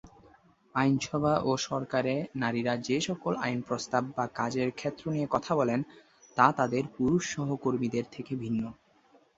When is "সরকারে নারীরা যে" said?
1.67-2.97